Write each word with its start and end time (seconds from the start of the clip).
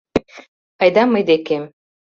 Айда 0.81 1.03
мый 1.07 1.23
декем. 1.29 1.63